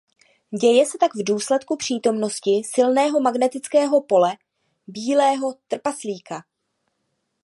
[0.61, 4.37] Děje se tak v důsledku přítomnosti silného magnetického pole
[4.87, 6.43] bílého trpaslíka.